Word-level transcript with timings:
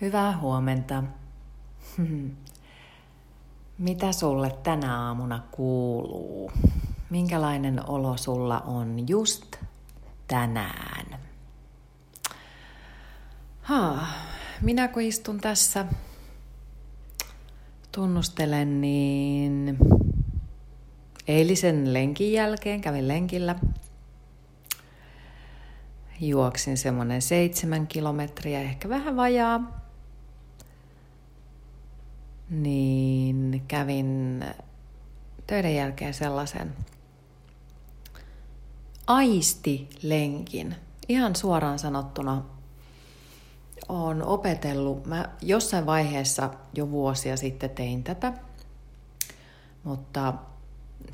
Hyvää 0.00 0.38
huomenta. 0.38 1.02
Mitä 3.78 4.12
sulle 4.12 4.50
tänä 4.62 5.06
aamuna 5.06 5.42
kuuluu? 5.50 6.52
Minkälainen 7.10 7.88
olo 7.88 8.16
sulla 8.16 8.60
on 8.60 9.08
just 9.08 9.56
tänään? 10.28 11.18
Ha, 13.62 14.06
minä 14.60 14.88
kun 14.88 15.02
istun 15.02 15.40
tässä, 15.40 15.86
tunnustelen 17.92 18.80
niin 18.80 19.78
eilisen 21.28 21.92
lenkin 21.92 22.32
jälkeen, 22.32 22.80
kävin 22.80 23.08
lenkillä. 23.08 23.56
Juoksin 26.20 26.76
semmoinen 26.76 27.22
seitsemän 27.22 27.86
kilometriä, 27.86 28.60
ehkä 28.62 28.88
vähän 28.88 29.16
vajaa 29.16 29.83
niin 32.50 33.64
kävin 33.68 34.44
töiden 35.46 35.74
jälkeen 35.74 36.14
sellaisen 36.14 36.74
aistilenkin. 39.06 40.76
Ihan 41.08 41.36
suoraan 41.36 41.78
sanottuna 41.78 42.42
olen 43.88 44.24
opetellut. 44.24 45.06
Mä 45.06 45.28
jossain 45.42 45.86
vaiheessa 45.86 46.50
jo 46.74 46.90
vuosia 46.90 47.36
sitten 47.36 47.70
tein 47.70 48.04
tätä, 48.04 48.32
mutta 49.84 50.34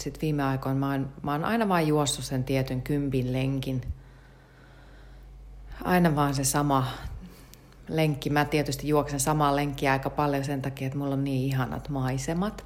sitten 0.01 0.21
viime 0.21 0.43
aikoina 0.43 0.79
mä 0.79 0.91
oon, 0.91 1.13
mä 1.23 1.33
oon 1.33 1.45
aina 1.45 1.69
vain 1.69 1.89
juossut 1.89 2.25
sen 2.25 2.45
tietyn 2.45 2.83
kympin 2.83 3.33
lenkin. 3.33 3.83
Aina 5.85 6.17
vaan 6.17 6.35
se 6.35 6.45
sama 6.45 6.87
lenkki. 7.91 8.31
Mä 8.31 8.45
tietysti 8.45 8.89
juoksen 8.89 9.21
samaa 9.21 9.57
lenkkiä 9.57 9.93
aika 9.93 10.11
paljon 10.11 10.45
sen 10.45 10.63
takia, 10.63 10.87
että 10.87 10.99
mulla 10.99 11.15
on 11.15 11.25
niin 11.25 11.47
ihanat 11.47 11.89
maisemat. 11.89 12.65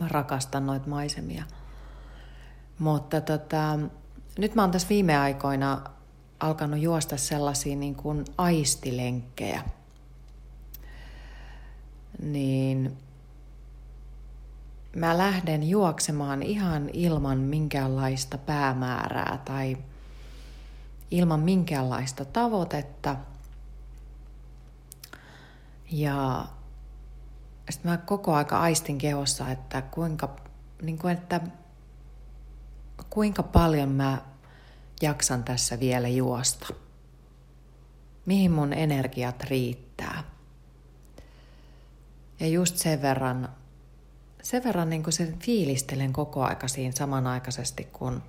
Mä 0.00 0.08
rakastan 0.08 0.66
noita 0.66 0.88
maisemia. 0.88 1.44
Mutta 2.78 3.20
tota, 3.20 3.78
nyt 4.38 4.54
mä 4.54 4.62
oon 4.62 4.70
tässä 4.70 4.88
viime 4.88 5.18
aikoina 5.18 5.82
alkanut 6.40 6.80
juosta 6.80 7.16
sellaisia 7.16 7.76
niin 7.76 7.94
kuin 7.94 8.24
aistilenkkejä. 8.38 9.62
Niin 12.22 12.96
mä 14.96 15.18
lähden 15.18 15.68
juoksemaan 15.68 16.42
ihan 16.42 16.90
ilman 16.92 17.38
minkäänlaista 17.38 18.38
päämäärää 18.38 19.42
tai 19.44 19.76
ilman 21.10 21.40
minkäänlaista 21.40 22.24
tavoitetta– 22.24 23.16
ja 25.90 26.46
sitten 27.70 27.90
mä 27.90 27.96
koko 27.98 28.34
aika 28.34 28.60
aistin 28.60 28.98
kehossa, 28.98 29.50
että 29.50 29.82
kuinka, 29.82 30.36
niin 30.82 30.98
kuin, 30.98 31.12
että 31.12 31.40
kuinka 33.10 33.42
paljon 33.42 33.88
mä 33.88 34.18
jaksan 35.02 35.44
tässä 35.44 35.80
vielä 35.80 36.08
juosta. 36.08 36.74
Mihin 38.26 38.52
mun 38.52 38.72
energiat 38.72 39.44
riittää. 39.44 40.22
Ja 42.40 42.46
just 42.46 42.76
sen 42.76 43.02
verran, 43.02 43.48
sen 44.42 44.64
verran 44.64 44.90
niin 44.90 45.02
kuin 45.02 45.12
sen 45.12 45.38
fiilistelen 45.38 46.12
koko 46.12 46.44
aika 46.44 46.68
siinä 46.68 46.92
samanaikaisesti, 46.96 47.84
kun, 47.84 48.22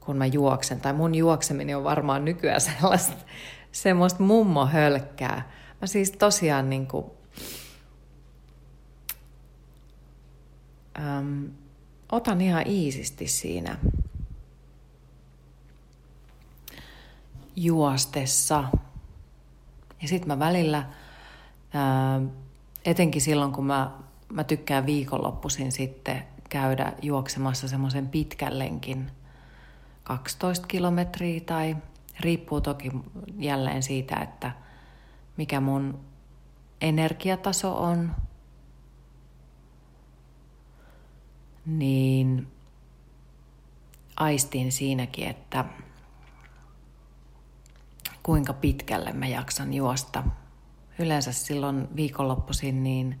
kun 0.00 0.16
mä 0.16 0.26
juoksen. 0.26 0.80
Tai 0.80 0.92
mun 0.92 1.14
juokseminen 1.14 1.76
on 1.76 1.84
varmaan 1.84 2.24
nykyään 2.24 2.60
sellaista, 2.70 3.24
semmoista 3.72 4.22
mummohölkkää 4.22 5.50
Mä 5.80 5.86
siis 5.86 6.10
tosiaan 6.10 6.70
niin 6.70 6.86
kuin, 6.86 7.06
äm, 10.98 11.50
otan 12.12 12.40
ihan 12.40 12.66
iisisti 12.66 13.28
siinä 13.28 13.78
juostessa. 17.56 18.64
Ja 20.02 20.08
sitten 20.08 20.28
mä 20.28 20.38
välillä, 20.38 20.86
ää, 21.74 22.20
etenkin 22.84 23.22
silloin 23.22 23.52
kun 23.52 23.66
mä, 23.66 23.90
mä 24.32 24.44
tykkään 24.44 24.86
viikonloppuisin 24.86 25.72
sitten 25.72 26.22
käydä 26.48 26.92
juoksemassa 27.02 27.68
semmoisen 27.68 28.08
pitkän 28.08 28.58
lenkin 28.58 29.10
12 30.02 30.66
kilometriä 30.66 31.40
tai 31.40 31.76
riippuu 32.20 32.60
toki 32.60 32.90
jälleen 33.38 33.82
siitä, 33.82 34.16
että– 34.16 34.52
mikä 35.38 35.60
mun 35.60 36.00
energiataso 36.80 37.82
on, 37.82 38.14
niin 41.66 42.46
aistin 44.16 44.72
siinäkin, 44.72 45.28
että 45.28 45.64
kuinka 48.22 48.52
pitkälle 48.52 49.12
mä 49.12 49.26
jaksan 49.26 49.74
juosta. 49.74 50.24
Yleensä 50.98 51.32
silloin 51.32 51.88
viikonloppuisin 51.96 52.82
niin 52.82 53.20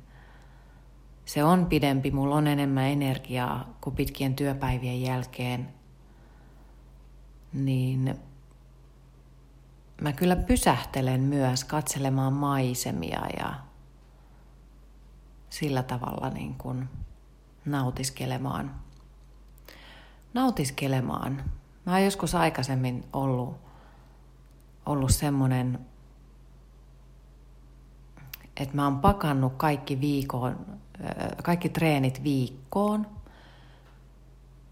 se 1.24 1.44
on 1.44 1.66
pidempi, 1.66 2.10
mulla 2.10 2.34
on 2.34 2.46
enemmän 2.46 2.84
energiaa 2.84 3.76
kuin 3.80 3.96
pitkien 3.96 4.34
työpäivien 4.34 5.02
jälkeen. 5.02 5.68
Niin 7.52 8.18
mä 10.00 10.12
kyllä 10.12 10.36
pysähtelen 10.36 11.20
myös 11.20 11.64
katselemaan 11.64 12.32
maisemia 12.32 13.26
ja 13.38 13.54
sillä 15.50 15.82
tavalla 15.82 16.30
niin 16.30 16.54
kuin 16.54 16.88
nautiskelemaan. 17.64 18.74
Nautiskelemaan. 20.34 21.44
Mä 21.86 21.92
oon 21.92 22.04
joskus 22.04 22.34
aikaisemmin 22.34 23.04
ollut, 23.12 23.56
ollut 24.86 25.10
semmonen, 25.10 25.78
että 28.56 28.76
mä 28.76 28.84
oon 28.84 29.00
pakannut 29.00 29.52
kaikki 29.56 30.00
viikon, 30.00 30.66
kaikki 31.42 31.68
treenit 31.68 32.24
viikkoon. 32.24 33.06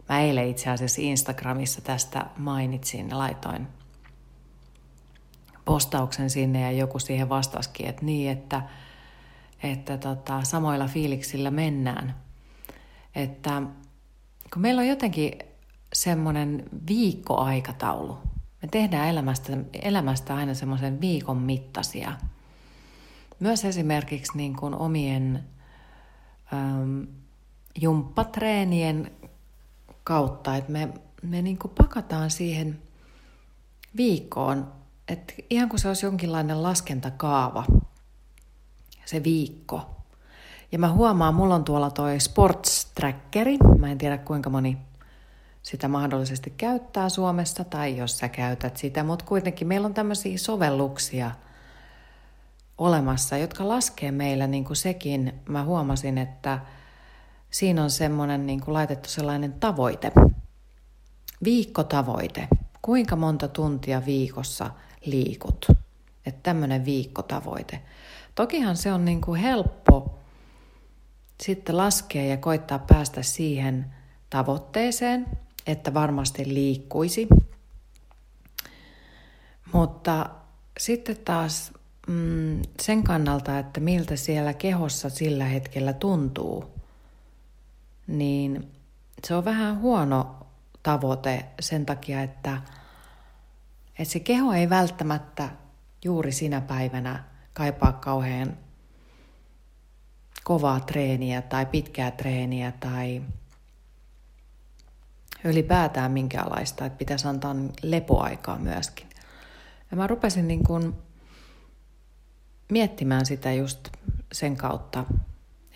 Mä 0.09 0.21
eilen 0.21 0.49
itse 0.49 0.71
asiassa 0.71 1.03
Instagramissa 1.03 1.81
tästä 1.81 2.27
mainitsin, 2.37 3.19
laitoin 3.19 3.69
postauksen 5.67 6.31
sinne 6.31 6.61
ja 6.61 6.71
joku 6.71 6.99
siihen 6.99 7.29
vastasikin, 7.29 7.87
että 7.87 8.05
niin, 8.05 8.31
että, 8.31 8.63
että 9.63 9.99
tota, 9.99 10.45
samoilla 10.45 10.87
fiiliksillä 10.87 11.51
mennään. 11.51 12.17
Että 13.15 13.63
kun 14.53 14.63
meillä 14.63 14.81
on 14.81 14.89
jotenkin 14.89 15.33
semmoinen 15.93 16.65
viikkoaikataulu, 16.89 18.19
me 18.63 18.69
tehdään 18.71 19.09
elämästä, 19.09 19.53
elämästä 19.83 20.35
aina 20.35 20.55
semmoisen 20.55 21.01
viikon 21.01 21.37
mittaisia. 21.37 22.13
Myös 23.41 23.65
esimerkiksi 23.65 24.37
niin 24.37 24.57
kuin 24.57 24.75
omien 24.75 25.45
äm, 26.53 27.07
jumppatreenien 27.81 29.11
kautta, 30.05 30.57
että 30.57 30.73
me, 30.73 30.89
me 31.23 31.43
niin 31.43 31.59
kuin 31.59 31.73
pakataan 31.79 32.31
siihen 32.31 32.83
viikkoon 33.97 34.73
että 35.09 35.35
ihan 35.51 35.69
kuin 35.69 35.81
se 35.81 35.89
olisi 35.89 36.07
jonkinlainen 36.07 36.63
laskentakaava, 36.63 37.65
se 39.05 39.25
viikko. 39.25 39.91
Ja 40.73 40.79
mä 40.79 40.93
huomaan, 40.93 41.35
mulla 41.35 41.55
on 41.55 41.65
tuolla 41.65 41.91
toi 41.91 42.21
sports 42.21 42.85
trackeri. 42.95 43.57
Mä 43.79 43.93
en 43.93 43.99
tiedä 43.99 44.19
kuinka 44.19 44.51
moni 44.51 44.79
sitä 45.63 45.89
mahdollisesti 45.89 46.55
käyttää 46.57 47.09
Suomessa 47.09 47.65
tai 47.65 47.97
jos 47.97 48.19
sä 48.19 48.29
käytät 48.29 48.77
sitä, 48.77 49.05
mutta 49.05 49.25
kuitenkin 49.25 49.69
meillä 49.69 49.87
on 49.87 49.95
tämmöisiä 49.95 50.39
sovelluksia 50.39 51.31
olemassa, 52.79 53.37
jotka 53.37 53.69
laskee 53.69 54.11
meillä 54.11 54.47
niin 54.47 54.65
kuin 54.65 54.77
sekin. 54.77 55.35
Mä 55.49 55.65
huomasin, 55.65 56.19
että 56.19 56.59
siinä 57.51 57.83
on 57.83 57.91
semmoinen 57.91 58.47
niin 58.47 58.61
kuin 58.61 58.75
laitettu 58.75 59.09
sellainen 59.09 59.53
tavoite, 59.53 60.13
viikkotavoite. 61.45 62.49
Kuinka 62.83 63.17
monta 63.17 63.49
tuntia 63.49 64.05
viikossa– 64.07 64.71
liikut. 65.07 65.67
Että 66.27 66.41
tämmöinen 66.43 66.85
viikkotavoite. 66.85 67.83
Tokihan 68.35 68.77
se 68.77 68.93
on 68.93 69.05
niin 69.05 69.21
kuin 69.21 69.41
helppo 69.41 70.19
sitten 71.41 71.77
laskea 71.77 72.25
ja 72.25 72.37
koittaa 72.37 72.79
päästä 72.79 73.23
siihen 73.23 73.87
tavoitteeseen, 74.31 75.27
että 75.67 75.95
varmasti 75.95 76.55
liikkuisi. 76.55 77.29
Mutta 79.73 80.31
sitten 80.79 81.17
taas 81.25 81.73
mm, 82.07 82.63
sen 82.83 83.03
kannalta, 83.03 83.59
että 83.59 83.81
miltä 83.81 84.17
siellä 84.17 84.55
kehossa 84.55 85.09
sillä 85.11 85.45
hetkellä 85.45 85.93
tuntuu, 85.93 86.65
niin 88.07 88.73
se 89.25 89.35
on 89.35 89.45
vähän 89.45 89.81
huono 89.81 90.37
tavoite 90.83 91.45
sen 91.61 91.87
takia, 91.87 92.23
että– 92.23 92.61
että 93.99 94.13
se 94.13 94.21
keho 94.21 94.53
ei 94.53 94.71
välttämättä 94.71 95.49
juuri 96.05 96.33
sinä 96.33 96.61
päivänä 96.61 97.25
kaipaa 97.53 97.93
kauhean 97.93 98.57
kovaa 100.45 100.81
treeniä 100.81 101.43
tai 101.43 101.67
pitkää 101.67 102.11
treeniä 102.11 102.73
tai 102.81 103.23
ylipäätään 105.45 106.13
minkäänlaista, 106.13 106.87
että 106.87 106.99
pitäisi 106.99 107.29
antaa 107.29 107.55
lepoaikaa 107.83 108.59
myöskin. 108.59 109.07
Ja 109.91 109.97
mä 109.97 110.07
rupesin 110.07 110.49
niin 110.49 110.65
kuin 110.65 110.95
miettimään 112.73 113.27
sitä 113.27 113.53
just 113.53 113.89
sen 114.33 114.57
kautta, 114.57 115.05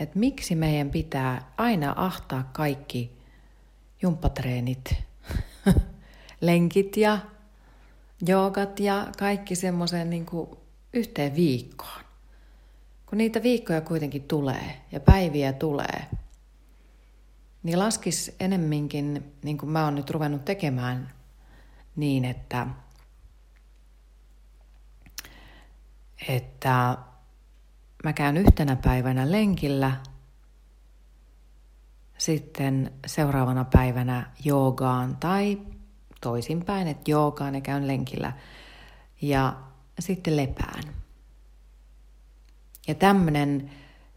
että 0.00 0.18
miksi 0.18 0.54
meidän 0.54 0.90
pitää 0.90 1.52
aina 1.56 1.94
ahtaa 1.96 2.50
kaikki 2.52 3.18
jumppatreenit, 4.02 4.94
lenkit 6.40 6.96
ja 6.96 7.18
joogat 8.26 8.80
ja 8.80 9.06
kaikki 9.18 9.54
semmoiseen 9.54 10.10
niin 10.10 10.26
yhteen 10.92 11.34
viikkoon. 11.34 12.00
Kun 13.06 13.18
niitä 13.18 13.42
viikkoja 13.42 13.80
kuitenkin 13.80 14.22
tulee 14.22 14.80
ja 14.92 15.00
päiviä 15.00 15.52
tulee, 15.52 16.06
niin 17.62 17.78
laskis 17.78 18.36
enemminkin, 18.40 19.34
niin 19.42 19.58
kuin 19.58 19.70
mä 19.70 19.84
oon 19.84 19.94
nyt 19.94 20.10
ruvennut 20.10 20.44
tekemään, 20.44 21.12
niin 21.96 22.24
että, 22.24 22.66
että 26.28 26.98
mä 28.04 28.12
käyn 28.12 28.36
yhtenä 28.36 28.76
päivänä 28.76 29.32
lenkillä, 29.32 29.92
sitten 32.18 32.92
seuraavana 33.06 33.64
päivänä 33.64 34.30
joogaan 34.44 35.16
tai 35.16 35.58
toisinpäin, 36.20 36.88
että 36.88 37.10
joogaan 37.10 37.54
ja 37.54 37.60
käyn 37.60 37.86
lenkillä 37.86 38.32
ja 39.22 39.56
sitten 39.98 40.36
lepään. 40.36 40.82
Ja 42.88 42.94
tämmöinen 42.94 43.70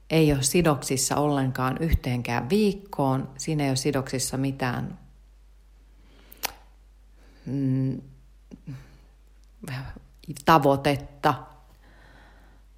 ei 0.10 0.34
ole 0.34 0.44
sidoksissa 0.44 1.16
ollenkaan 1.16 1.78
yhteenkään 1.78 2.50
viikkoon, 2.50 3.30
siinä 3.38 3.64
ei 3.64 3.70
ole 3.70 3.76
sidoksissa 3.76 4.38
mitään 4.38 5.00
mm, 7.46 8.02
tavoitetta, 10.46 11.34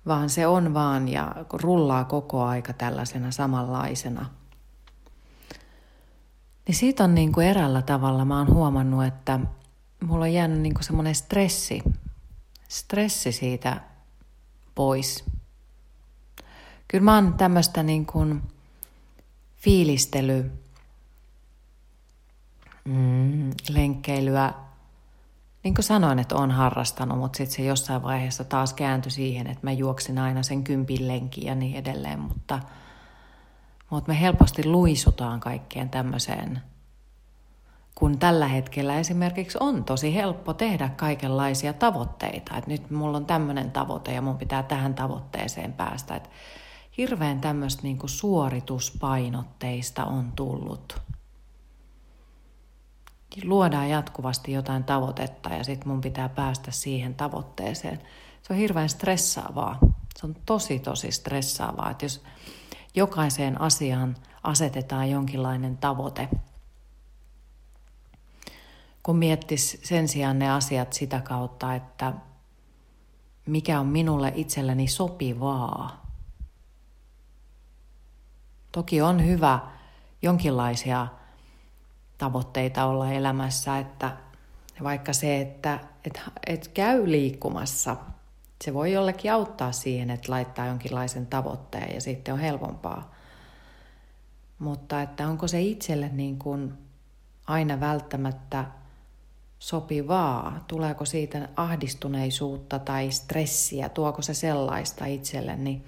vaan 0.07 0.29
se 0.29 0.47
on 0.47 0.73
vaan 0.73 1.07
ja 1.07 1.35
rullaa 1.53 2.03
koko 2.03 2.43
aika 2.43 2.73
tällaisena 2.73 3.31
samanlaisena. 3.31 4.29
Niin 6.67 6.75
siitä 6.75 7.03
on 7.03 7.15
niin 7.15 7.31
kuin 7.31 7.47
eräällä 7.47 7.81
tavalla, 7.81 8.25
mä 8.25 8.37
oon 8.37 8.53
huomannut, 8.53 9.05
että 9.05 9.39
mulla 10.03 10.25
on 10.25 10.33
jäänyt 10.33 10.59
niin 10.59 10.73
kuin 10.73 10.83
semmoinen 10.83 11.15
stressi, 11.15 11.83
stressi 12.67 13.31
siitä 13.31 13.81
pois. 14.75 15.25
Kyllä 16.87 17.03
mä 17.03 17.15
oon 17.15 17.33
tämmöistä 17.33 17.83
niin 17.83 18.05
kuin 18.05 18.41
fiilistely, 19.57 20.51
mm, 22.85 23.51
lenkkeilyä 23.69 24.53
niin 25.63 25.75
kuin 25.75 25.85
sanoin, 25.85 26.19
että 26.19 26.35
on 26.35 26.51
harrastanut, 26.51 27.17
mutta 27.19 27.37
sitten 27.37 27.55
se 27.55 27.63
jossain 27.63 28.03
vaiheessa 28.03 28.43
taas 28.43 28.73
kääntyi 28.73 29.11
siihen, 29.11 29.47
että 29.47 29.59
mä 29.63 29.71
juoksin 29.71 30.19
aina 30.19 30.43
sen 30.43 30.63
kympin 30.63 31.07
lenki 31.07 31.45
ja 31.45 31.55
niin 31.55 31.75
edelleen, 31.75 32.19
mutta, 32.19 32.59
mutta 33.89 34.11
me 34.11 34.21
helposti 34.21 34.65
luisutaan 34.65 35.39
kaikkeen 35.39 35.89
tämmöiseen, 35.89 36.61
kun 37.95 38.19
tällä 38.19 38.47
hetkellä 38.47 38.99
esimerkiksi 38.99 39.57
on 39.61 39.83
tosi 39.83 40.15
helppo 40.15 40.53
tehdä 40.53 40.89
kaikenlaisia 40.89 41.73
tavoitteita, 41.73 42.57
että 42.57 42.71
nyt 42.71 42.91
mulla 42.91 43.17
on 43.17 43.25
tämmöinen 43.25 43.71
tavoite 43.71 44.13
ja 44.13 44.21
mun 44.21 44.37
pitää 44.37 44.63
tähän 44.63 44.93
tavoitteeseen 44.93 45.73
päästä, 45.73 46.15
että 46.15 46.29
hirveän 46.97 47.41
tämmöistä 47.41 47.83
niin 47.83 47.99
suorituspainotteista 48.05 50.05
on 50.05 50.31
tullut 50.35 51.01
luodaan 53.43 53.89
jatkuvasti 53.89 54.51
jotain 54.51 54.83
tavoitetta 54.83 55.49
ja 55.49 55.63
sitten 55.63 55.87
mun 55.87 56.01
pitää 56.01 56.29
päästä 56.29 56.71
siihen 56.71 57.15
tavoitteeseen. 57.15 58.01
Se 58.41 58.53
on 58.53 58.59
hirveän 58.59 58.89
stressaavaa. 58.89 59.79
Se 60.19 60.25
on 60.25 60.35
tosi, 60.45 60.79
tosi 60.79 61.11
stressaavaa, 61.11 61.91
että 61.91 62.05
jos 62.05 62.23
jokaiseen 62.95 63.61
asiaan 63.61 64.15
asetetaan 64.43 65.09
jonkinlainen 65.09 65.77
tavoite, 65.77 66.29
kun 69.03 69.17
miettis 69.17 69.79
sen 69.83 70.07
sijaan 70.07 70.39
ne 70.39 70.51
asiat 70.51 70.93
sitä 70.93 71.21
kautta, 71.21 71.75
että 71.75 72.13
mikä 73.45 73.79
on 73.79 73.87
minulle 73.87 74.31
itselleni 74.35 74.87
sopivaa. 74.87 76.05
Toki 78.71 79.01
on 79.01 79.25
hyvä 79.25 79.59
jonkinlaisia 80.21 81.07
tavoitteita 82.17 82.85
olla 82.85 83.11
elämässä, 83.11 83.77
että 83.77 84.17
vaikka 84.83 85.13
se, 85.13 85.41
että 85.41 85.79
et, 86.05 86.21
et 86.47 86.67
käy 86.67 87.11
liikkumassa, 87.11 87.95
se 88.63 88.73
voi 88.73 88.93
jollekin 88.93 89.33
auttaa 89.33 89.71
siihen, 89.71 90.09
että 90.09 90.31
laittaa 90.31 90.65
jonkinlaisen 90.65 91.27
tavoitteen 91.27 91.95
ja 91.95 92.01
sitten 92.01 92.33
on 92.33 92.39
helpompaa. 92.39 93.15
Mutta 94.59 95.01
että 95.01 95.27
onko 95.27 95.47
se 95.47 95.61
itselle 95.61 96.09
niin 96.13 96.39
kuin 96.39 96.73
aina 97.47 97.79
välttämättä 97.79 98.65
sopivaa? 99.59 100.63
Tuleeko 100.67 101.05
siitä 101.05 101.49
ahdistuneisuutta 101.55 102.79
tai 102.79 103.11
stressiä? 103.11 103.89
Tuoko 103.89 104.21
se 104.21 104.33
sellaista 104.33 105.05
itselle? 105.05 105.55
Niin 105.55 105.85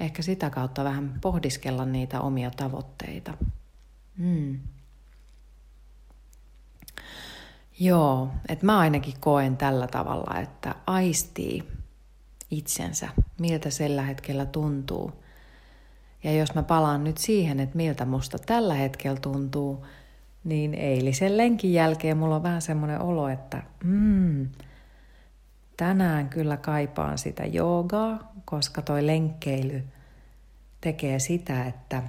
ehkä 0.00 0.22
sitä 0.22 0.50
kautta 0.50 0.84
vähän 0.84 1.18
pohdiskella 1.20 1.84
niitä 1.84 2.20
omia 2.20 2.50
tavoitteita. 2.50 3.34
Mm. 4.16 4.60
Joo, 7.80 8.28
että 8.48 8.66
mä 8.66 8.78
ainakin 8.78 9.14
koen 9.20 9.56
tällä 9.56 9.86
tavalla, 9.86 10.40
että 10.40 10.74
aistii 10.86 11.76
itsensä, 12.50 13.08
miltä 13.40 13.70
sillä 13.70 14.02
hetkellä 14.02 14.46
tuntuu. 14.46 15.12
Ja 16.24 16.32
jos 16.32 16.54
mä 16.54 16.62
palaan 16.62 17.04
nyt 17.04 17.18
siihen, 17.18 17.60
että 17.60 17.76
miltä 17.76 18.04
musta 18.04 18.38
tällä 18.38 18.74
hetkellä 18.74 19.20
tuntuu, 19.20 19.86
niin 20.44 20.74
eilisen 20.74 21.36
lenkin 21.36 21.72
jälkeen 21.72 22.16
mulla 22.16 22.36
on 22.36 22.42
vähän 22.42 22.62
semmoinen 22.62 23.00
olo, 23.00 23.28
että 23.28 23.62
mm, 23.84 24.48
tänään 25.76 26.28
kyllä 26.28 26.56
kaipaan 26.56 27.18
sitä 27.18 27.46
joogaa, 27.46 28.32
koska 28.44 28.82
toi 28.82 29.06
lenkkeily 29.06 29.82
tekee 30.80 31.18
sitä, 31.18 31.64
että 31.64 32.02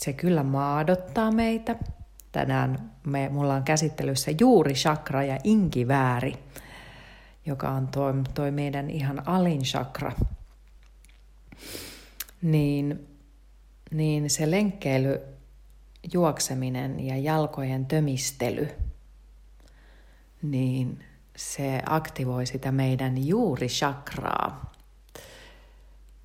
se 0.00 0.12
kyllä 0.12 0.42
maadottaa 0.42 1.30
meitä, 1.30 1.76
Tänään 2.32 2.90
me, 3.06 3.28
mulla 3.28 3.54
on 3.54 3.62
käsittelyssä 3.62 4.30
juuri 4.40 4.72
chakra 4.74 5.22
ja 5.24 5.38
inkivääri, 5.44 6.34
joka 7.48 7.68
on 7.68 7.88
toi, 7.88 8.14
toi 8.34 8.50
meidän 8.50 8.90
ihan 8.90 9.28
alin 9.28 9.62
chakra. 9.62 10.12
Niin, 12.42 13.08
niin 13.90 14.30
se 14.30 14.50
lenkkeily, 14.50 15.20
juokseminen 16.12 17.00
ja 17.00 17.16
jalkojen 17.16 17.86
tömistely, 17.86 18.68
niin 20.42 21.04
se 21.36 21.82
aktivoi 21.86 22.46
sitä 22.46 22.72
meidän 22.72 23.26
juuri 23.26 23.66
chakraa. 23.66 24.72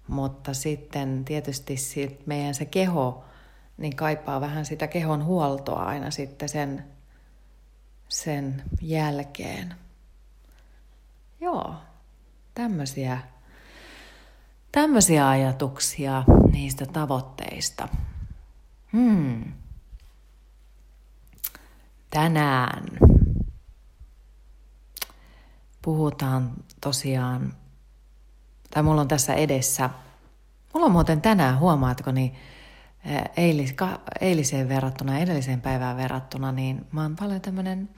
Mutta 0.08 0.54
sitten 0.54 1.26
tietysti 1.26 1.76
meidän 2.26 2.56
se 2.56 2.66
keho 2.66 3.24
niin 3.78 3.96
kaipaa 3.96 4.42
vähän 4.42 4.66
sitä 4.66 4.88
kehon 4.88 5.26
huoltoa 5.26 5.84
aina 5.84 6.12
sitten 6.12 6.50
sen, 6.50 6.86
sen 8.10 8.64
jälkeen. 8.82 9.76
Joo, 11.44 11.76
tämmöisiä, 12.54 13.18
tämmöisiä 14.72 15.30
ajatuksia 15.30 16.24
niistä 16.52 16.86
tavoitteista. 16.86 17.88
Hmm. 18.94 19.54
Tänään 22.10 22.84
puhutaan 25.82 26.54
tosiaan, 26.82 27.54
tai 28.72 28.84
mulla 28.84 29.02
on 29.02 29.08
tässä 29.08 29.34
edessä, 29.34 29.90
mulla 30.74 30.86
on 30.86 30.92
muuten 30.92 31.22
tänään, 31.22 31.60
huomaatko, 31.60 32.12
niin 32.12 32.36
eilis, 33.38 33.74
ka, 33.74 34.02
eiliseen 34.22 34.70
verrattuna, 34.70 35.20
edelliseen 35.20 35.62
päivään 35.62 35.98
verrattuna, 35.98 36.52
niin 36.52 36.86
mä 36.92 37.02
oon 37.02 37.16
paljon 37.16 37.42
tämmönen 37.42 37.90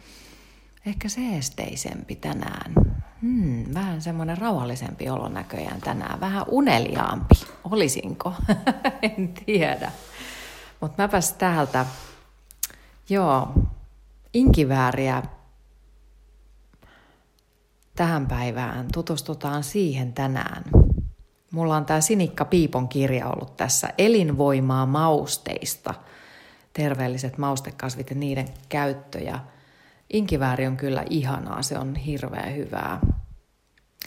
ehkä 0.85 1.09
seesteisempi 1.09 2.15
tänään. 2.15 2.73
Hmm, 3.25 3.73
vähän 3.73 4.01
semmoinen 4.01 4.37
rauhallisempi 4.37 5.09
olo 5.09 5.29
näköjään 5.29 5.81
tänään, 5.81 6.19
vähän 6.19 6.45
uneliaampi. 6.47 7.35
Olisinko? 7.71 8.33
en 9.17 9.33
tiedä. 9.45 9.91
Mutta 10.81 11.03
mäpäs 11.03 11.33
täältä, 11.33 11.85
joo, 13.09 13.47
inkivääriä 14.33 15.23
tähän 17.95 18.27
päivään, 18.27 18.87
tutustutaan 18.93 19.63
siihen 19.63 20.13
tänään. 20.13 20.63
mulla 21.51 21.75
on 21.75 21.85
tämä 21.85 22.01
Sinikka 22.01 22.45
Piipon 22.45 22.87
kirja 22.87 23.29
ollut 23.29 23.57
tässä 23.57 23.89
Elinvoimaa 23.97 24.85
mausteista. 24.85 25.93
Terveelliset 26.73 27.37
maustekasvit 27.37 28.09
ja 28.09 28.15
niiden 28.15 28.47
käyttö. 28.69 29.19
Ja 29.19 29.39
inkivääri 30.13 30.67
on 30.67 30.77
kyllä 30.77 31.03
ihanaa, 31.09 31.61
se 31.61 31.77
on 31.77 31.95
hirveän 31.95 32.55
hyvää. 32.55 33.01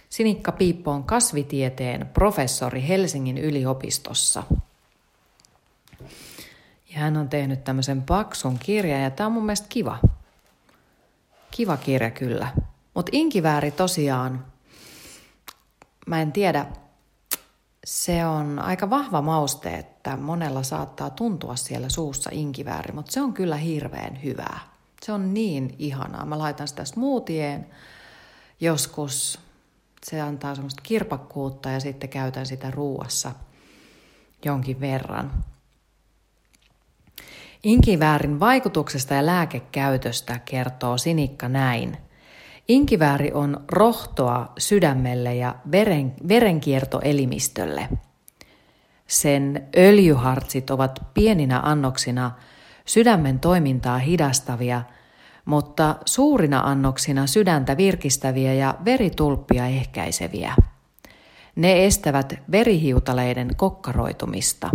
Sinikka 0.08 0.52
Piippo 0.52 0.90
on 0.90 1.04
kasvitieteen 1.04 2.06
professori 2.14 2.88
Helsingin 2.88 3.38
yliopistossa. 3.38 4.42
Ja 6.90 6.98
hän 6.98 7.16
on 7.16 7.28
tehnyt 7.28 7.64
tämmöisen 7.64 8.02
paksun 8.02 8.58
kirjan 8.58 9.02
ja 9.02 9.10
tämä 9.10 9.26
on 9.26 9.32
mun 9.32 9.46
mielestä 9.46 9.66
kiva. 9.68 9.98
Kiva 11.50 11.76
kirja 11.76 12.10
kyllä. 12.10 12.48
Mutta 12.94 13.10
inkivääri 13.12 13.70
tosiaan, 13.70 14.44
mä 16.06 16.22
en 16.22 16.32
tiedä, 16.32 16.66
se 17.84 18.26
on 18.26 18.58
aika 18.58 18.90
vahva 18.90 19.22
mauste, 19.22 19.74
että 19.74 20.16
monella 20.16 20.62
saattaa 20.62 21.10
tuntua 21.10 21.56
siellä 21.56 21.88
suussa 21.88 22.30
inkivääri, 22.32 22.92
mutta 22.92 23.12
se 23.12 23.22
on 23.22 23.32
kyllä 23.32 23.56
hirveän 23.56 24.22
hyvää. 24.22 24.77
Se 25.02 25.12
on 25.12 25.34
niin 25.34 25.74
ihanaa. 25.78 26.26
Mä 26.26 26.38
laitan 26.38 26.68
sitä 26.68 26.84
smoothieen 26.84 27.66
joskus. 28.60 29.38
Se 30.04 30.20
antaa 30.20 30.54
semmoista 30.54 30.82
kirpakkuutta 30.82 31.70
ja 31.70 31.80
sitten 31.80 32.08
käytän 32.08 32.46
sitä 32.46 32.70
ruuassa 32.70 33.32
jonkin 34.44 34.80
verran. 34.80 35.44
Inkiväärin 37.62 38.40
vaikutuksesta 38.40 39.14
ja 39.14 39.26
lääkekäytöstä 39.26 40.38
kertoo 40.38 40.98
Sinikka 40.98 41.48
näin. 41.48 41.96
Inkivääri 42.68 43.32
on 43.32 43.64
rohtoa 43.72 44.52
sydämelle 44.58 45.34
ja 45.34 45.54
veren, 45.72 46.14
verenkiertoelimistölle. 46.28 47.88
Sen 49.06 49.68
öljyhartsit 49.76 50.70
ovat 50.70 51.00
pieninä 51.14 51.60
annoksina 51.60 52.30
sydämen 52.88 53.40
toimintaa 53.40 53.98
hidastavia, 53.98 54.82
mutta 55.44 55.96
suurina 56.04 56.60
annoksina 56.60 57.26
sydäntä 57.26 57.76
virkistäviä 57.76 58.54
ja 58.54 58.74
veritulppia 58.84 59.66
ehkäiseviä. 59.66 60.54
Ne 61.56 61.86
estävät 61.86 62.34
verihiutaleiden 62.50 63.56
kokkaroitumista. 63.56 64.70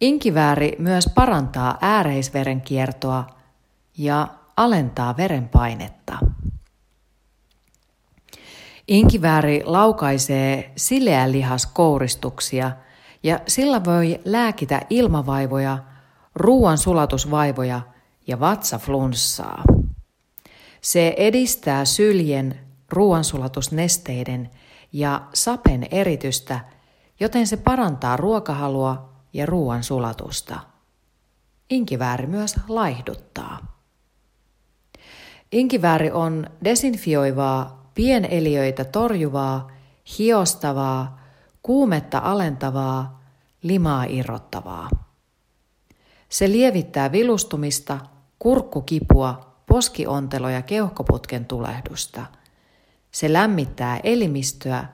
Inkivääri 0.00 0.76
myös 0.78 1.10
parantaa 1.14 1.78
ääreisverenkiertoa 1.80 3.26
ja 3.98 4.28
alentaa 4.56 5.16
verenpainetta. 5.16 6.18
Inkivääri 8.88 9.62
laukaisee 9.64 10.72
sileällihaskouristuksia 10.76 12.70
ja 13.22 13.40
sillä 13.46 13.84
voi 13.84 14.20
lääkitä 14.24 14.80
ilmavaivoja, 14.90 15.78
ruoan 16.36 16.78
sulatusvaivoja 16.78 17.80
ja 18.26 18.40
vatsaflunssaa. 18.40 19.64
Se 20.80 21.14
edistää 21.16 21.84
syljen, 21.84 22.60
ruoansulatusnesteiden 22.90 24.50
ja 24.92 25.22
sapen 25.34 25.86
eritystä, 25.90 26.60
joten 27.20 27.46
se 27.46 27.56
parantaa 27.56 28.16
ruokahalua 28.16 29.08
ja 29.32 29.46
ruoan 29.46 29.84
sulatusta. 29.84 30.60
Inkivääri 31.70 32.26
myös 32.26 32.56
laihduttaa. 32.68 33.76
Inkivääri 35.52 36.10
on 36.10 36.50
desinfioivaa, 36.64 37.90
pieneliöitä 37.94 38.84
torjuvaa, 38.84 39.70
hiostavaa, 40.18 41.20
kuumetta 41.62 42.18
alentavaa, 42.18 43.22
limaa 43.62 44.04
irrottavaa. 44.04 45.05
Se 46.36 46.52
lievittää 46.52 47.12
vilustumista, 47.12 47.98
kurkkukipua, 48.38 49.56
poskiontelo- 49.66 50.48
ja 50.48 50.62
keuhkoputken 50.62 51.44
tulehdusta. 51.44 52.26
Se 53.10 53.32
lämmittää 53.32 54.00
elimistöä, 54.02 54.84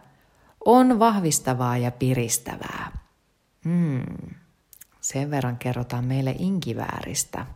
on 0.65 0.99
vahvistavaa 0.99 1.77
ja 1.77 1.91
piristävää. 1.91 2.99
Hmm. 3.65 4.03
Sen 5.01 5.31
verran 5.31 5.59
kerrotaan 5.59 6.05
meille 6.05 6.35
inkivääristä. 6.39 7.47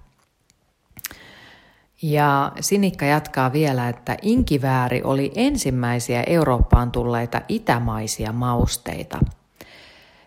Ja 2.02 2.52
Sinikka 2.60 3.04
jatkaa 3.04 3.52
vielä, 3.52 3.88
että 3.88 4.16
inkivääri 4.22 5.02
oli 5.02 5.32
ensimmäisiä 5.34 6.22
Eurooppaan 6.26 6.92
tulleita 6.92 7.40
itämaisia 7.48 8.32
mausteita. 8.32 9.20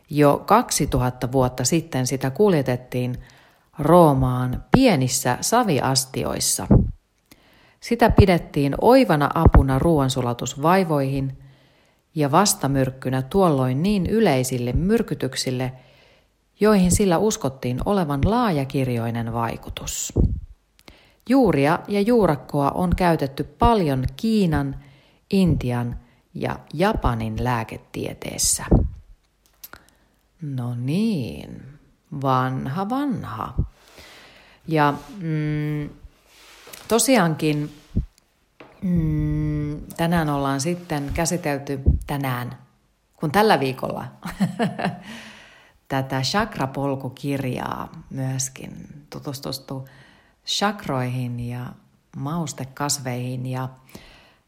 Jo 0.10 0.44
2000 0.46 1.32
vuotta 1.32 1.66
sitten 1.66 2.08
sitä 2.08 2.30
kuljetettiin 2.30 3.18
Roomaan 3.80 4.64
pienissä 4.72 5.38
saviastioissa. 5.42 6.68
Sitä 7.80 8.10
pidettiin 8.10 8.76
oivana 8.82 9.30
apuna 9.36 9.80
ruoansulatusvaivoihin 9.80 11.38
ja 12.16 12.32
vastamyrkkynä 12.32 13.22
tuolloin 13.22 13.84
niin 13.84 14.06
yleisille 14.06 14.74
myrkytyksille, 14.74 15.72
joihin 16.60 16.92
sillä 16.92 17.18
uskottiin 17.18 17.80
olevan 17.86 18.22
laajakirjoinen 18.26 19.34
vaikutus. 19.34 20.14
Juuria 21.30 21.80
ja 21.88 22.02
juurakkoa 22.02 22.72
on 22.72 22.96
käytetty 22.96 23.44
paljon 23.44 24.06
Kiinan, 24.16 24.76
Intian 25.32 26.00
ja 26.34 26.60
Japanin 26.74 27.44
lääketieteessä. 27.44 28.66
No 30.42 30.76
niin, 30.76 31.79
vanha 32.22 32.90
vanha. 32.90 33.54
Ja 34.68 34.94
mm, 35.18 35.90
tosiaankin 36.88 37.76
mm, 38.82 39.82
tänään 39.98 40.30
ollaan 40.30 40.62
sitten 40.62 41.12
käsitelty 41.14 41.80
tänään, 42.08 42.58
kun 43.16 43.32
tällä 43.32 43.60
viikolla 43.60 44.06
tätä 45.88 46.22
chakrapolkukirjaa 46.22 47.90
myöskin 48.10 49.06
tutustustu 49.10 49.88
chakroihin 50.46 51.40
ja 51.40 51.66
maustekasveihin 52.18 53.46
ja, 53.46 53.70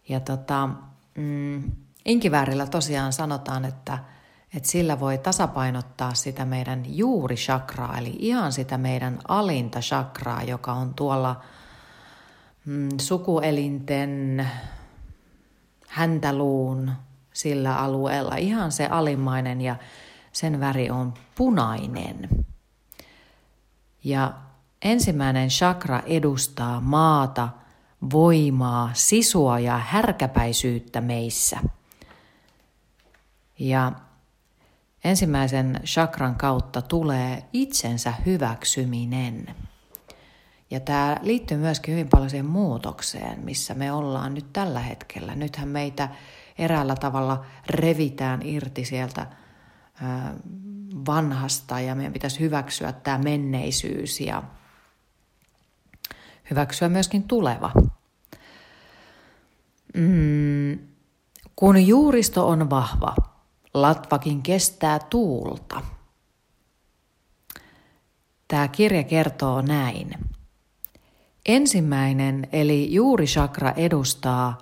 ja 0.09 0.19
tota, 0.19 0.69
mm, 1.17 1.71
inkiväärillä 2.05 2.67
tosiaan 2.67 3.13
sanotaan, 3.13 3.65
että, 3.65 3.97
että 4.55 4.69
sillä 4.69 4.99
voi 4.99 5.17
tasapainottaa 5.17 6.13
sitä 6.13 6.45
meidän 6.45 6.83
juuri 6.87 7.35
chakraa, 7.35 7.97
eli 7.97 8.15
ihan 8.19 8.51
sitä 8.51 8.77
meidän 8.77 9.19
alinta 9.27 9.79
chakraa, 9.79 10.43
joka 10.43 10.73
on 10.73 10.93
tuolla 10.93 11.41
mm, 12.65 12.89
sukuelinten 13.01 14.47
häntäluun 15.87 16.91
sillä 17.33 17.75
alueella, 17.75 18.35
ihan 18.35 18.71
se 18.71 18.85
alimmainen 18.85 19.61
ja 19.61 19.75
sen 20.31 20.59
väri 20.59 20.89
on 20.89 21.13
punainen. 21.35 22.29
Ja 24.03 24.33
Ensimmäinen 24.81 25.49
chakra 25.49 25.99
edustaa 26.05 26.81
maata, 26.81 27.49
voimaa, 28.13 28.89
sisua 28.93 29.59
ja 29.59 29.77
härkäpäisyyttä 29.77 31.01
meissä. 31.01 31.59
Ja 33.59 33.91
ensimmäisen 35.03 35.79
chakran 35.85 36.35
kautta 36.35 36.81
tulee 36.81 37.43
itsensä 37.53 38.13
hyväksyminen. 38.25 39.55
Ja 40.71 40.79
tämä 40.79 41.17
liittyy 41.21 41.57
myöskin 41.57 41.93
hyvin 41.93 42.09
paljon 42.09 42.29
siihen 42.29 42.45
muutokseen, 42.45 43.39
missä 43.39 43.73
me 43.73 43.91
ollaan 43.91 44.33
nyt 44.33 44.53
tällä 44.53 44.79
hetkellä. 44.79 45.35
Nythän 45.35 45.67
meitä 45.67 46.09
eräällä 46.57 46.95
tavalla 46.95 47.45
revitään 47.67 48.41
irti 48.43 48.85
sieltä 48.85 49.27
vanhasta 51.07 51.79
ja 51.79 51.95
meidän 51.95 52.13
pitäisi 52.13 52.39
hyväksyä 52.39 52.91
tämä 52.91 53.17
menneisyys 53.17 54.21
ja 54.21 54.43
hyväksyä 56.49 56.89
myöskin 56.89 57.23
tuleva. 57.23 57.71
Mm, 59.93 60.79
kun 61.55 61.87
juuristo 61.87 62.47
on 62.47 62.69
vahva, 62.69 63.15
latvakin 63.73 64.41
kestää 64.41 64.99
tuulta. 64.99 65.81
Tämä 68.47 68.67
kirja 68.67 69.03
kertoo 69.03 69.61
näin. 69.61 70.11
Ensimmäinen 71.45 72.47
eli 72.51 72.93
juuri 72.93 73.25
chakra 73.25 73.71
edustaa 73.71 74.57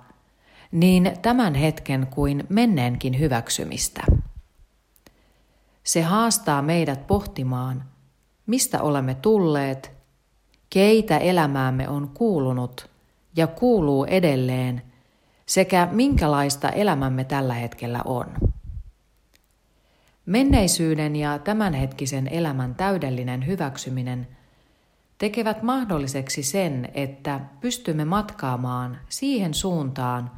niin 0.72 1.12
tämän 1.22 1.54
hetken 1.54 2.06
kuin 2.06 2.44
menneenkin 2.48 3.18
hyväksymistä. 3.18 4.02
Se 5.84 6.02
haastaa 6.02 6.62
meidät 6.62 7.06
pohtimaan, 7.06 7.84
mistä 8.46 8.82
olemme 8.82 9.14
tulleet 9.14 9.92
keitä 10.70 11.18
elämäämme 11.18 11.88
on 11.88 12.08
kuulunut 12.14 12.90
ja 13.36 13.46
kuuluu 13.46 14.04
edelleen, 14.04 14.82
sekä 15.46 15.88
minkälaista 15.92 16.68
elämämme 16.68 17.24
tällä 17.24 17.54
hetkellä 17.54 18.02
on. 18.04 18.26
Menneisyyden 20.30 21.16
ja 21.16 21.38
tämänhetkisen 21.38 22.28
elämän 22.28 22.74
täydellinen 22.74 23.46
hyväksyminen 23.46 24.28
tekevät 25.18 25.62
mahdolliseksi 25.62 26.42
sen, 26.42 26.88
että 26.94 27.40
pystymme 27.60 28.04
matkaamaan 28.04 28.98
siihen 29.08 29.54
suuntaan, 29.54 30.30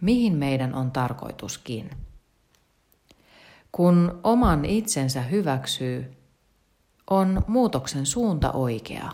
mihin 0.00 0.32
meidän 0.32 0.74
on 0.74 0.90
tarkoituskin. 0.90 1.90
Kun 3.72 4.20
oman 4.22 4.64
itsensä 4.64 5.22
hyväksyy, 5.22 6.16
on 7.10 7.42
muutoksen 7.46 8.06
suunta 8.06 8.52
oikea. 8.52 9.12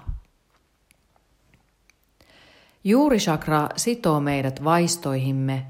Juurisakra 2.85 3.69
sitoo 3.76 4.21
meidät 4.21 4.64
vaistoihimme 4.64 5.67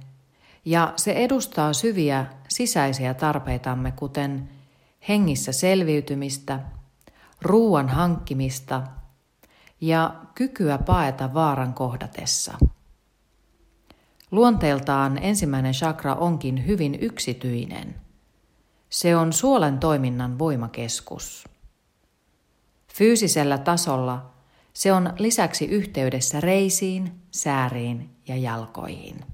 ja 0.65 0.93
se 0.97 1.13
edustaa 1.13 1.73
syviä 1.73 2.27
sisäisiä 2.49 3.15
tarpeitamme, 3.15 3.93
kuten 3.93 4.49
hengissä 5.09 5.53
selviytymistä, 5.53 6.61
ruoan 7.43 7.89
hankkimista 7.89 8.83
ja 9.81 10.15
kykyä 10.35 10.79
paeta 10.79 11.35
vaaran 11.35 11.75
kohdatessa. 11.75 12.59
Luonteeltaan 14.31 15.19
ensimmäinen 15.23 15.73
chakra 15.73 16.15
onkin 16.15 16.67
hyvin 16.67 16.99
yksityinen. 17.01 17.95
Se 18.91 19.17
on 19.17 19.33
suolen 19.33 19.79
toiminnan 19.79 20.39
voimakeskus. 20.39 21.45
Fyysisellä 22.95 23.59
tasolla 23.59 24.33
se 24.73 24.93
on 24.93 25.13
lisäksi 25.19 25.65
yhteydessä 25.65 26.41
reisiin, 26.41 27.13
sääriin 27.31 28.11
ja 28.29 28.37
jalkoihin. 28.37 29.32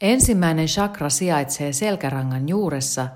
Ensimmäinen 0.00 0.66
chakra 0.66 1.10
sijaitsee 1.10 1.72
selkärangan 1.72 2.48
juuressa 2.48 3.08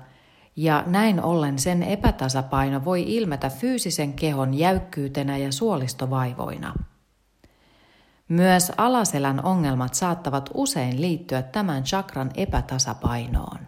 ja 0.55 0.83
näin 0.87 1.23
ollen 1.23 1.59
sen 1.59 1.83
epätasapaino 1.83 2.85
voi 2.85 3.03
ilmetä 3.07 3.49
fyysisen 3.49 4.13
kehon 4.13 4.53
jäykkyytenä 4.53 5.37
ja 5.37 5.51
suolistovaivoina. 5.51 6.73
Myös 8.27 8.71
alaselän 8.77 9.45
ongelmat 9.45 9.93
saattavat 9.93 10.49
usein 10.53 11.01
liittyä 11.01 11.41
tämän 11.41 11.83
chakran 11.83 12.31
epätasapainoon. 12.35 13.59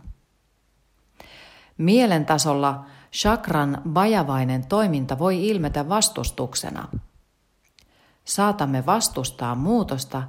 Mielen 1.77 2.25
tasolla 2.25 2.86
chakran 3.12 3.82
vajavainen 3.94 4.65
toiminta 4.65 5.20
voi 5.20 5.48
ilmetä 5.48 5.89
vastustuksena. 5.89 6.88
Saatamme 8.25 8.86
vastustaa 8.86 9.56
muutosta, 9.56 10.24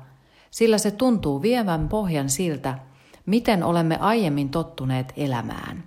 sillä 0.52 0.78
se 0.78 0.90
tuntuu 0.90 1.42
vievän 1.42 1.88
pohjan 1.88 2.30
siltä, 2.30 2.78
miten 3.26 3.62
olemme 3.64 3.96
aiemmin 3.96 4.48
tottuneet 4.50 5.12
elämään. 5.16 5.84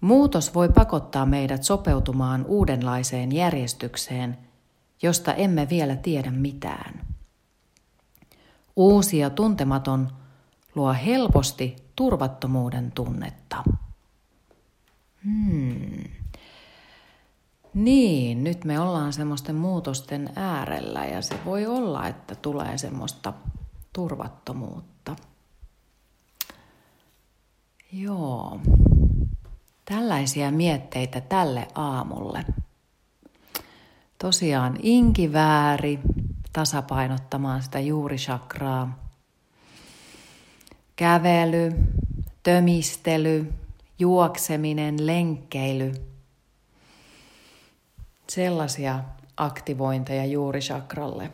Muutos 0.00 0.54
voi 0.54 0.68
pakottaa 0.68 1.26
meidät 1.26 1.62
sopeutumaan 1.62 2.44
uudenlaiseen 2.48 3.32
järjestykseen, 3.32 4.38
josta 5.02 5.34
emme 5.34 5.68
vielä 5.68 5.96
tiedä 5.96 6.30
mitään. 6.30 7.06
Uusi 8.76 9.18
ja 9.18 9.30
tuntematon 9.30 10.08
luo 10.74 10.94
helposti 11.06 11.76
turvattomuuden 11.96 12.92
tunnetta. 12.92 13.64
Niin, 17.76 18.44
nyt 18.44 18.64
me 18.64 18.80
ollaan 18.80 19.12
semmoisten 19.12 19.54
muutosten 19.54 20.30
äärellä 20.36 21.04
ja 21.04 21.22
se 21.22 21.34
voi 21.44 21.66
olla, 21.66 22.08
että 22.08 22.34
tulee 22.34 22.78
semmoista 22.78 23.32
turvattomuutta. 23.92 25.16
Joo, 27.92 28.60
tällaisia 29.84 30.50
mietteitä 30.50 31.20
tälle 31.20 31.68
aamulle. 31.74 32.44
Tosiaan 34.18 34.76
inkivääri 34.82 35.98
tasapainottamaan 36.52 37.62
sitä 37.62 37.80
juurisakraa. 37.80 38.98
Kävely, 40.96 41.72
tömistely, 42.42 43.52
juokseminen, 43.98 45.06
lenkkeily. 45.06 46.15
Sellaisia 48.28 49.04
aktivointeja 49.36 50.24
juuri 50.24 50.60
chakralle. 50.60 51.30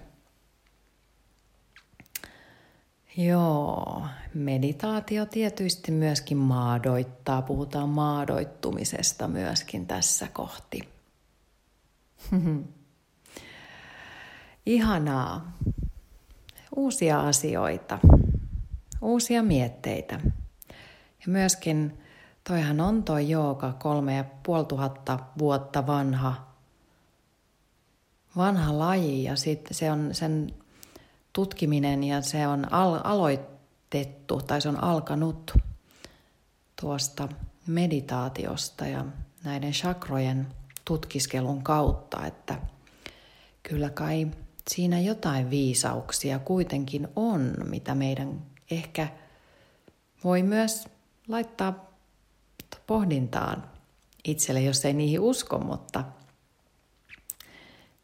Joo, 3.16 4.06
meditaatio 4.34 5.26
tietysti 5.26 5.92
myöskin 5.92 6.36
maadoittaa. 6.36 7.42
Puhutaan 7.42 7.88
maadoittumisesta 7.88 9.28
myöskin 9.28 9.86
tässä 9.86 10.28
kohti. 10.32 10.88
Ihanaa. 14.66 15.52
Uusia 16.76 17.20
asioita, 17.20 17.98
uusia 19.02 19.42
mietteitä. 19.42 20.20
Ja 21.20 21.26
myöskin 21.26 22.02
Toihan 22.48 22.80
on 22.80 23.02
toi 23.02 23.28
jooga 23.28 23.72
kolme 23.72 24.16
ja 24.16 24.24
puoli 24.42 24.64
tuhatta 24.64 25.18
vuotta 25.38 25.86
vanha, 25.86 26.51
vanha 28.36 28.78
laji 28.78 29.24
ja 29.24 29.36
sitten 29.36 29.74
se 29.74 29.90
on 29.90 30.08
sen 30.12 30.54
tutkiminen 31.32 32.04
ja 32.04 32.22
se 32.22 32.46
on 32.46 32.72
al- 32.72 33.00
aloitettu 33.04 34.40
tai 34.46 34.60
se 34.60 34.68
on 34.68 34.84
alkanut 34.84 35.52
tuosta 36.80 37.28
meditaatiosta 37.66 38.86
ja 38.86 39.04
näiden 39.44 39.72
chakrojen 39.72 40.46
tutkiskelun 40.84 41.62
kautta, 41.62 42.26
että 42.26 42.58
kyllä 43.62 43.90
kai 43.90 44.28
siinä 44.70 45.00
jotain 45.00 45.50
viisauksia 45.50 46.38
kuitenkin 46.38 47.08
on, 47.16 47.54
mitä 47.64 47.94
meidän 47.94 48.42
ehkä 48.70 49.08
voi 50.24 50.42
myös 50.42 50.88
laittaa 51.28 51.92
pohdintaan 52.86 53.64
itselle, 54.24 54.60
jos 54.60 54.84
ei 54.84 54.92
niihin 54.92 55.20
usko, 55.20 55.58
mutta 55.58 56.04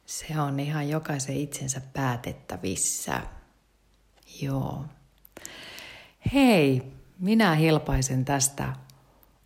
se 0.09 0.41
on 0.41 0.61
ihan 0.61 0.89
jokaisen 0.89 1.37
itsensä 1.37 1.81
päätettävissä. 1.93 3.21
Joo. 4.43 4.85
Hei, 6.35 6.93
minä 7.19 7.55
hilpaisen 7.55 8.25
tästä 8.25 8.73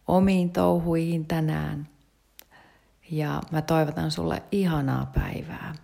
omiin 0.08 0.50
touhuihin 0.50 1.26
tänään. 1.26 1.88
Ja 3.10 3.40
mä 3.50 3.62
toivotan 3.62 4.10
sulle 4.10 4.42
ihanaa 4.52 5.10
päivää. 5.14 5.74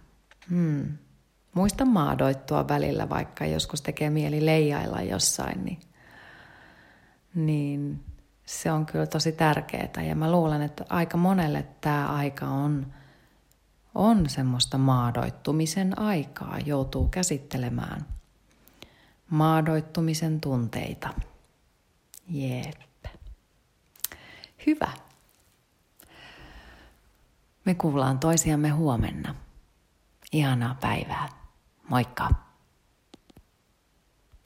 Hmm. 0.51 0.99
Muista 1.55 1.85
maadoittua 1.85 2.69
välillä, 2.69 3.09
vaikka 3.09 3.47
joskus 3.47 3.81
tekee 3.83 4.11
mieli 4.11 4.47
leijailla 4.47 5.03
jossain, 5.03 5.65
niin, 5.65 5.81
niin 7.35 8.05
se 8.47 8.73
on 8.73 8.87
kyllä 8.87 9.07
tosi 9.07 9.33
tärkeää 9.33 10.03
ja 10.09 10.15
mä 10.15 10.33
luulen, 10.33 10.63
että 10.63 10.85
aika 10.89 11.17
monelle 11.17 11.67
tämä 11.81 12.09
aika 12.09 12.47
on, 12.47 12.98
on 13.95 14.29
semmoista 14.29 14.79
maadoittumisen 14.79 15.99
aikaa, 15.99 16.59
joutuu 16.59 17.09
käsittelemään 17.09 18.07
maadoittumisen 19.31 20.41
tunteita. 20.41 21.15
Jep. 22.29 23.05
Hyvä. 24.67 24.93
Me 27.65 27.75
kuullaan 27.75 28.19
toisiamme 28.19 28.69
huomenna. 28.69 29.35
Ihanaa 30.33 30.75
päivää. 30.81 31.29
Moikka! 31.89 32.48